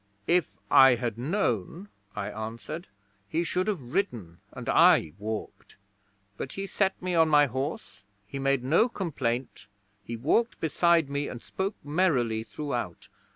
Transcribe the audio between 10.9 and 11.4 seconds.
me and